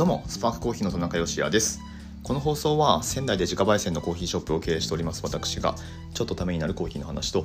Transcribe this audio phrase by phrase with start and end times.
[0.00, 1.78] どうもスパークコーヒーの田中芳也です。
[2.22, 5.20] この放送は仙台で自家焙煎のコーヒーショップを経営しております。
[5.22, 5.74] 私が
[6.14, 7.44] ちょっとためになるコーヒーの話と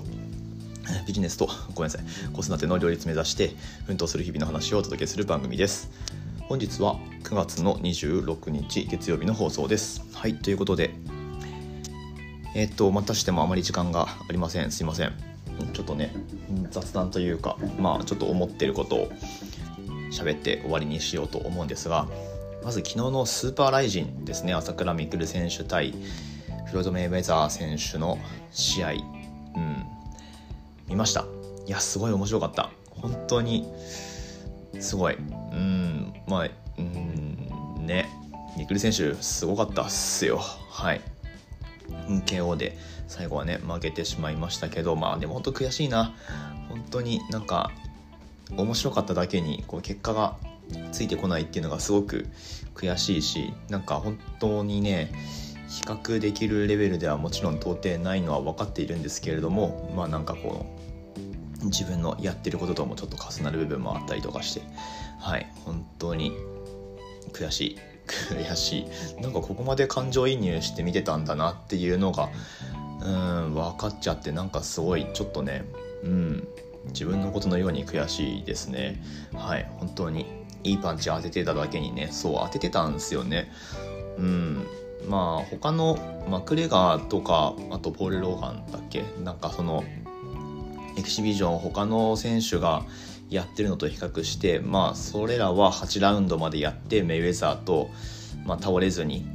[1.05, 3.51] ビジネスとごめんなさい子育ての両立目指して
[3.87, 5.91] 奮闘する日々の話をお届けする番組です。
[6.47, 10.01] 本日は9月の26日月曜日の放送です。
[10.13, 10.91] はいということで
[12.53, 14.71] えっとまたしてもあまり時間がありません。
[14.71, 15.11] すいません。
[15.73, 16.15] ちょっとね
[16.71, 19.11] 雑談というかまあちょっと思ってることを
[20.09, 22.07] 喋って終わりにしようと思うんですが
[22.65, 24.51] まず昨日のスーパーライジンですね。
[24.51, 25.93] 朝倉未来選手対
[26.65, 28.17] フロイド・メイウェザー選手の
[28.51, 29.85] 試合、うん、
[30.87, 31.25] 見ました。
[31.67, 32.71] いやすごい面白かった。
[32.89, 33.71] 本当に
[34.79, 35.13] すごい。
[35.13, 35.19] う
[35.55, 36.11] ん。
[36.25, 37.85] まあうん。
[37.85, 38.09] ね。
[38.57, 40.39] 未来選手すごかったっすよ。
[40.39, 41.01] はい。
[42.25, 46.15] KO で最後はね負けてしまいましたけどまあでも本当悔しいな。
[46.69, 47.69] 本当になんか
[48.57, 50.37] 面白かっただけにこう結果が
[50.91, 52.27] ついてこないっていうのがすごく
[52.73, 55.11] 悔しいしなんか本当にね
[55.67, 60.65] 比較できるレベルではもちろん到底ないのは分かっているんですけれどもまあなんかこ
[61.61, 64.61] う自分のやってることともちょっと重なる部分もあったりとかして
[65.19, 66.31] はい本当に
[67.33, 68.85] 悔しい悔し
[69.17, 69.21] い。
[69.21, 72.29] なんかここまで感情移入して見てたんだなっていうのが
[73.01, 73.09] う
[73.49, 75.65] ん分かっちゃってなんかすごいちょっとね
[76.03, 76.47] うん
[76.87, 79.01] 自分のことのように悔しいですね。
[79.33, 80.44] はい本当に。
[80.65, 83.51] いいパンチ当ててただけにねそう当ててたんですよね。
[84.17, 84.67] うん。
[85.07, 89.03] まあ他のマクレガーとかあとポール・ローガンだっけ？
[89.23, 89.83] なんかその
[90.97, 92.83] エキシビジョン他の選手が
[93.29, 97.91] やってるのと比較してまあそれらは8ラウンドまでやってメイウェザーと、
[98.45, 99.27] まあ、倒れずに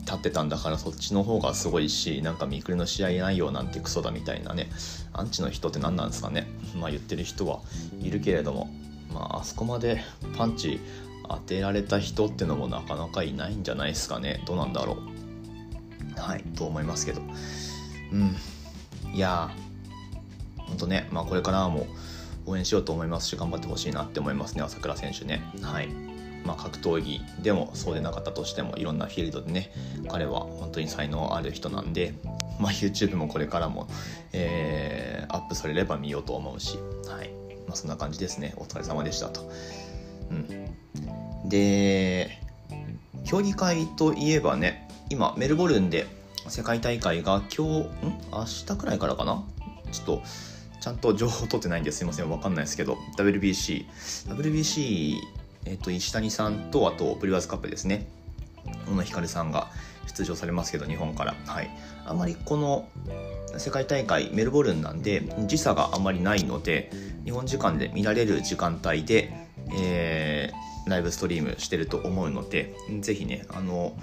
[0.00, 4.70] 立ってたんだからそっちの方がすごいしなんかミクルの試合内容なんてクソだみたいなね。
[5.12, 6.46] アンチの人って何なんですかね？
[6.74, 7.60] まあ言ってる人は
[8.00, 8.70] いるけれども。
[9.12, 10.02] まああそこまで
[10.36, 10.80] パンチ
[11.28, 14.42] 当てられた人ってのもなかなかいないんじゃないですかね。
[14.46, 14.98] どうなんだろ
[16.16, 16.20] う。
[16.20, 16.42] はい。
[16.56, 17.20] と思いますけど。
[18.12, 18.36] うん。
[19.12, 21.86] いやーほんとねまあこれからも
[22.46, 25.42] 応援しようと思いますし頑張ってほしいなって思いますね朝倉選手ね。
[25.62, 25.88] はい。
[26.44, 29.72] まあ、格闘技でもそうでなかったとしてもいろんなフィールドでね
[30.08, 32.14] 彼は本当に才能ある人なんで、
[32.58, 33.86] まあ、YouTube もこれからも、
[34.32, 37.41] えー、アップされれば見ようと思うし、はい
[37.72, 38.52] まあ、そんな感じですね。
[38.58, 39.50] お疲れ様でしたと。
[40.30, 42.38] うん、で
[43.24, 46.06] 競技会といえばね今メルボルンで
[46.48, 47.90] 世界大会が今日ん？
[48.30, 49.42] 明日くらいからかな？
[49.90, 50.22] ちょっと
[50.82, 52.02] ちゃんと情報取ってないんです。
[52.02, 52.28] いません。
[52.28, 52.98] わかんないですけど。
[53.16, 53.86] WBC
[54.28, 55.16] WBC
[55.64, 58.08] えっ、と、石谷さんと、あと、ブリュワーズカップですね。
[58.86, 59.70] 小野光さんが。
[60.06, 61.34] 出場されますけど、日本から。
[61.46, 61.70] はい。
[62.04, 62.88] あまりこの
[63.56, 66.90] 世界大会メルボルンなんで、時差があまりないので、
[67.24, 69.32] 日本時間で見られる時間帯で、
[69.76, 73.94] えー、ライブストリームしてると思うので、ぜひね、あの、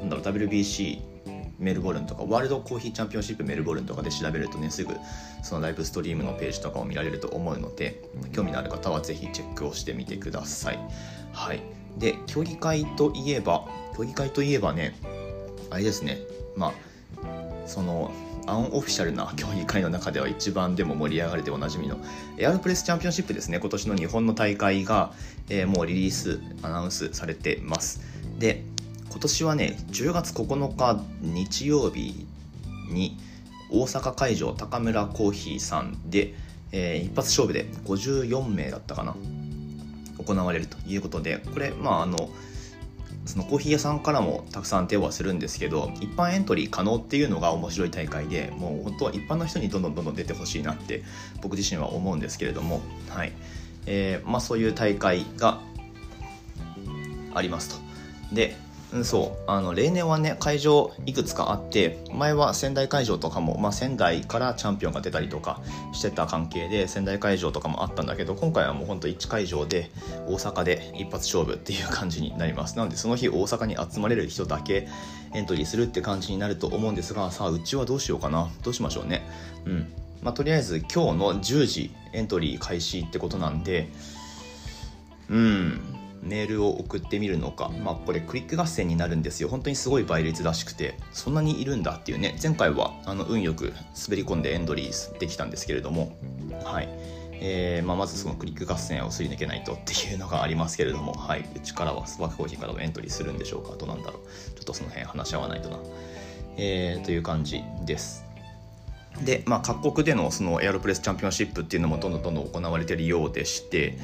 [0.00, 1.16] なんだろう、WBC
[1.58, 4.94] メルボルンとかワールドコーヒーチャンピオンシップメルボルンとかで調べるとねすぐ
[5.42, 8.02] そのライブストリームのページとかを見られると思うので
[8.32, 10.78] 興味のある方は是非チェックをしてみてください
[11.32, 11.62] はい
[11.96, 13.66] で競技会といえば
[13.96, 14.94] 競技会といえばね
[15.70, 16.18] あれですね。
[16.56, 16.72] まあ
[17.66, 18.12] その
[18.46, 21.98] アンオフィシャルな競技会の中では一番でも盛り上がれておなじみの
[22.38, 23.58] エアロプレスチャンピオンシップですね。
[23.58, 25.12] 今年の日本の大会が、
[25.48, 28.00] えー、もうリリースアナウンスされてます。
[28.38, 28.62] で
[29.10, 32.26] 今年はね10月9日日曜日
[32.90, 33.18] に
[33.70, 36.34] 大阪会場高村コーヒーさんで、
[36.70, 39.16] えー、一発勝負で54名だったかな
[40.24, 42.28] 行われるということでこれまああの
[43.26, 51.02] そのコーヒー屋さんからもたくさん手はするんですけど一般エントリー可能っていうのが面白い大会でもう本当は一般の人にどんどんどんどん出てほしいなって
[51.42, 53.32] 僕自身は思うんですけれどもはい。
[53.86, 55.60] えー、まあそういう大会が
[57.34, 57.80] あります
[58.30, 58.34] と。
[58.34, 58.56] で
[58.92, 59.50] うん、そう。
[59.50, 65.60] あの例年はね会場いくつかあって前は仙台会場とかも、まあ、仙台からチャンピオンが出たりとか
[65.92, 69.90] してた関係で仙台会場とかもあったんだけど今回はもうほんと1会場で
[70.26, 72.76] 大阪で一発勝負っていう感じになります。
[72.76, 74.88] なのでその日大阪に集まれる人だけ
[75.34, 78.48] エントリーするって感じになると思うんですがさあうちはどうしようかな。
[78.62, 79.22] どうしましょうね。
[79.64, 79.92] うん。
[80.22, 83.88] まあ、とりあえず今日の10時エントリー開始ってことなんで
[85.28, 85.95] うん。
[86.26, 89.48] メールを送ってみるのか、まあ、これクリック合戦になるんですよ。
[89.48, 96.16] 本当にすごい倍率らしくてそんなにいるんだっていうね前回はあの運よく滑り込んでエントリーできたんですけれども
[96.64, 96.88] はい。
[97.38, 103.76] えーまあ、まずそのクリック合戦をすり抜けないとっていうのがありますけれども、はい、うちからはスパークコーヒーからもエントリーするんでしょうか？
[103.76, 104.22] どうなんだろう？
[104.54, 105.78] ちょっとその辺話し合わないとな、
[106.56, 108.24] えー、という感じです。
[109.22, 113.98] で、まあ、各国でのそのエアロプレスチャンピオンシップっていうのもどんどんどんどん行われているようでして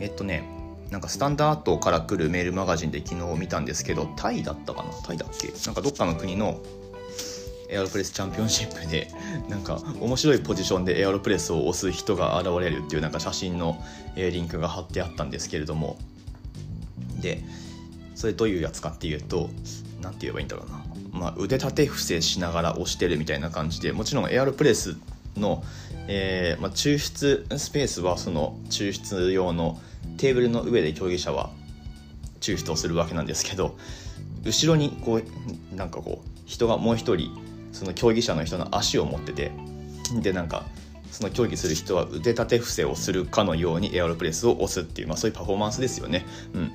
[0.00, 0.42] えっとね
[0.90, 4.90] なんかスタンダードから来るメールマガジンで昨日見たんですけどタイだったかな？
[5.04, 5.52] タイだっけ？
[5.66, 6.60] なんかどっかの国の
[7.68, 9.10] エアロプレスチャンピオンシップで
[9.48, 13.82] なんか面白いポジションでエアロプレスを押す人が現れるっていうなんか写真の
[14.16, 15.98] リンクが貼ってあったんですけれども。
[17.20, 17.42] で
[18.14, 19.50] それどういうやつかっていうと
[20.00, 20.84] 何て言えばいいんだろうな、
[21.18, 24.96] まあ、腕立て伏せしながら押してるみたいな感じでもちろんエアロプレス
[25.36, 25.62] の、
[26.08, 29.80] えーまあ、抽出スペースはその抽出用の
[30.16, 31.50] テーブルの上で競技者は
[32.40, 33.76] 抽出をするわけなんですけど
[34.44, 37.30] 後ろにこうなんかこう人がもう一人
[37.72, 39.52] その競技者の人の足を持ってて
[40.20, 40.64] でなんか
[41.10, 46.26] その競技する人は腕立て伏せをするかのようにエアロプレスを押すっていう、まあ、そういうパフォーマンスですよね。
[46.54, 46.72] うん。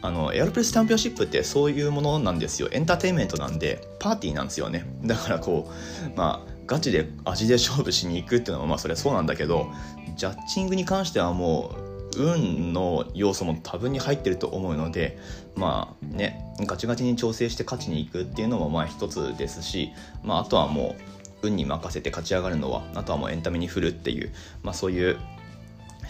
[0.00, 2.68] あのエアロプレスチャンピオンシップってそういうものなんですよ。
[2.72, 4.86] エンターテインメントなんでパーティーなんですよね。
[5.04, 9.70] だからこうまあガチで味で勝負しに行くっていうのはまあそれはそうなんだけど
[10.16, 15.18] ジャッジングに関してはもう運の要素も多分に入ってると思うので
[15.56, 19.90] まあねガチガチに調整して勝ちに行くっていうのもまあ一つですし、
[20.22, 20.96] まあ、あとはも
[21.42, 24.32] う運に任せて勝ち上がるのはあとはもうエンタメに振るっていう、
[24.62, 25.18] まあ、そういう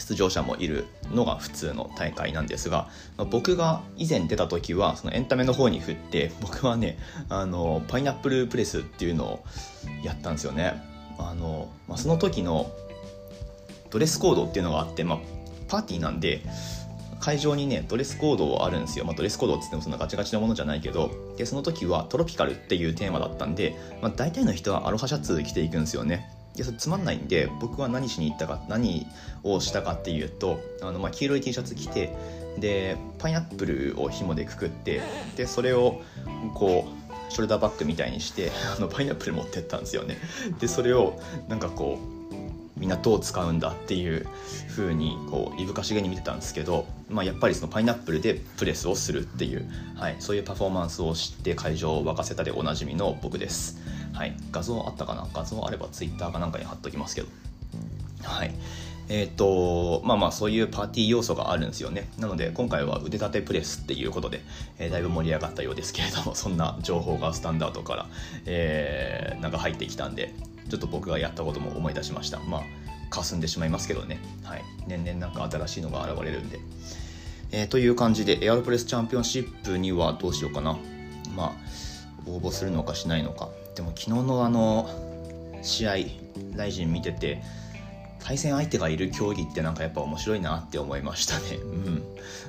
[0.02, 9.44] 出場者もいるのが普通の大会なんですが、まあ、僕が以前出た時はそのエンタメの方に振って僕はねあのパイナップルプレスっていうのを
[10.02, 10.82] やったんですよね。
[11.19, 12.70] あの、まあ、その時の
[13.90, 15.19] ドレスコードっていうのがあって、まあ、
[15.69, 16.43] パーティーなんで
[17.20, 26.41] 会場にねドレスコードあるんですよ、まあ、ドレスコードっつってもそんなガチガチなものじゃないけどでその時はトロピカルっていうテーマだったんで、まあ、大体の人はアロハシャツ着ていくんですよね。
[26.54, 29.06] いやそれつまんないんで僕は何しに行ったか何
[29.43, 32.14] をしたかっていうとあの、まあ、黄色い T シャツ着て
[32.58, 35.00] でパイナップルを紐でくくって
[35.37, 36.02] でそれを
[36.54, 40.19] こうショルダーバッグみたいにしてあのパイナップル持ってったんですよね。
[40.60, 41.19] でそれを
[41.49, 42.22] なんかこう
[42.82, 44.26] みんなどう使うんだっていう
[44.69, 53.78] 風にこういぶかしげに見てたんですけど、まあ、やっぱりそのパイナップルでプレスをするっていう、はい、そういうパフォーマンスをして会場を沸かせたでおなじみの僕です、
[54.12, 55.26] はい、画像あったかな？
[55.32, 57.29] 画像あれば Twitter かなんかに貼っときますけど。
[58.23, 58.55] はい。
[59.09, 62.09] えーとまあまあそういうパーティー要素があるんですよね。
[62.19, 64.43] なので今回は腕立てプレスっていうことで、
[64.79, 68.06] えー、だいぶ盛り上がったようですけれども そんな情報がスタンダードから、
[68.47, 70.32] えー、なんか入ってきたんで
[70.70, 72.38] ちょっと僕がやったことも思い出しました。
[72.41, 72.62] まあ
[73.11, 76.61] 霞んでしまいますけどね、はい、年々なんか新しいのが現れるんで、
[77.50, 80.79] えー、という感じでエアロプレスチャンピオンシップにはどうしようかな。
[81.37, 81.53] まあ
[82.26, 83.50] 応募するのかしないのか。
[83.74, 84.88] でも昨日のあの
[85.62, 85.94] 試合
[86.56, 87.42] ライジン見てて
[88.19, 91.56] 対戦相手がいる競技ってなんかやっぱ面白いなって思いましたね。
[91.62, 92.02] うん。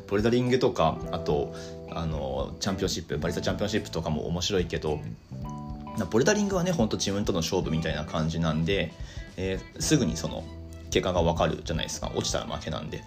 [0.07, 1.55] ボルダリングとか、あと、
[1.89, 4.99] あの、チャンピオンシップ、バリスタチャンピオンシップとかも面白いけど、
[6.09, 8.91] ボルダリングはねほんと自分との勝負みたいな感じなんで、
[9.37, 10.43] えー、すぐにその
[10.89, 13.03] 結果が分かるじゃないですか落ちたら負けなんで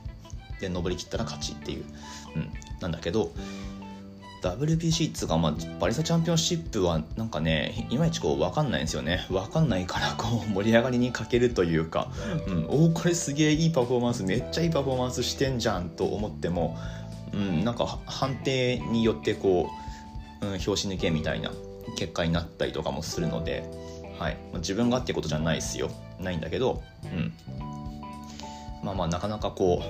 [0.60, 1.84] で登りきったら勝ちっていう、
[2.36, 3.32] うん、なんだけど
[4.42, 9.26] WBC っつうか、まあ、バリスタチャンピオンシップはなんかねいまいちこう分かんないんですよね。
[9.30, 12.10] 分かんないからこう盛り上がりに欠けるというか、
[12.46, 14.22] うん、おおこれすげえいいパフォーマンス。
[14.22, 16.76] めっちゃいいパフォーマンスしてんじゃんと思っても、
[17.32, 19.70] うん、なんか判定によってこ
[20.42, 21.50] う、うん、拍子抜けみたいな
[21.96, 23.64] 結果になったりとかもするので、
[24.18, 24.36] はい。
[24.52, 25.90] まあ、自分がってことじゃないですよ。
[26.20, 27.32] ないんだけど、うん、
[28.82, 29.82] まあまあなかなかこ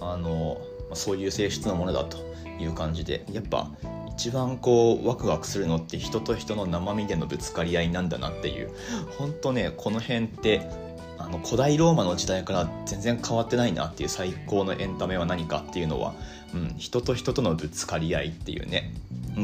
[0.00, 2.29] うあの、まあ、そういう性質のものだと。
[2.60, 3.70] いう感じでやっぱ
[4.08, 8.70] 一番こうワクワクするのって人と人の生身でのぶつかり合いなんだなっていう
[9.18, 10.68] 本当ねこの辺って
[11.18, 16.14] あの古代ローマの時代から全然変わってないなっていう最高のエンタメは何かっていうのは、
[16.54, 18.92] うん、人と人とのぶつかり合いっていうね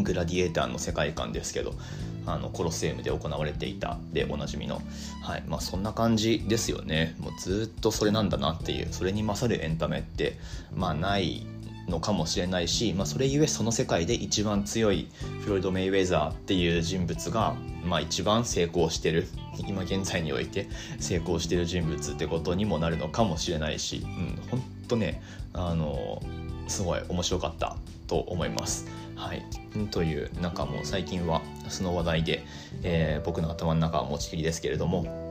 [0.02, 1.74] グラディエーターの世界観ですけど
[2.26, 4.82] あのコロセウムで行われていたでおなじみの、
[5.22, 7.14] はいまあ、そんな感じですよね。
[7.20, 10.36] もうずっとそれなんだなっていうそれに勝るエンタメって
[10.74, 11.46] まあない
[11.88, 15.08] のかもしれないし、まあ、それゆえその世界で一番強い
[15.40, 19.28] フロイド・メイウェザーっていう人物が、まあ、一番成功してる
[19.66, 26.22] 今現在において成功してる人物ってことにもなるのかもしれないし、うん、ほんとねあの
[26.68, 27.76] すごい面白かった
[28.06, 28.86] と思います。
[29.14, 29.42] はい、
[29.90, 32.44] というなんかもう最近はその話題で、
[32.82, 35.25] えー、僕の頭の中は持ちきりですけれども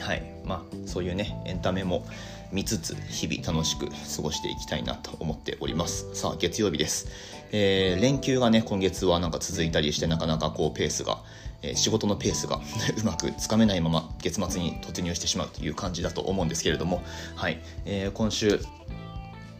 [0.00, 0.22] はい。
[0.44, 2.04] まあそういうねエンタメも
[2.52, 6.14] 見つつ日々楽しく過ごしていきたいなと思っております。
[6.14, 7.08] さあ月曜日です、
[7.52, 11.18] えー、連休がね今月はなんか続いたりしてなかなかこうペースが、
[11.62, 12.56] えー、仕事のペースが
[13.00, 17.02] うまくつかめないまま月末に突入してしまうという感じだと思うんですけれども。
[17.36, 18.60] はい、えー、今週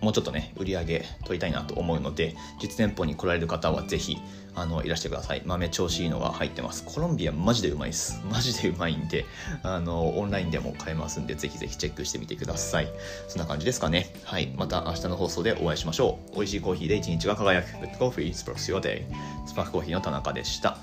[0.00, 4.19] もうちょっとね売り上げ取りたいなと思うので実店舗に来られる方はぜひ
[4.54, 5.42] あのいらしてください。
[5.45, 6.85] 豆調子いいのが入ってます。
[6.85, 8.21] コロンビアマジでうまいです。
[8.30, 9.25] マジでうまいんで
[9.62, 12.88] あのオンラインでも買えますんでぜひぜひチェックしてみてください。
[13.28, 14.12] そんな感じですかね。
[14.25, 14.52] はい。
[14.57, 16.37] また明日の放送でお会いしましょう。
[16.37, 17.69] 美味しいコーヒーで一日が輝く。
[17.69, 19.04] Good Coffee Sparks Your Day.
[19.47, 20.78] スパークコーヒーの田中でした。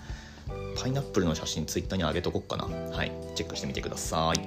[0.80, 2.66] パイナップルの写真ツイッターに上げとこっかな。
[2.66, 3.12] はい。
[3.36, 4.40] チェックしてみてください。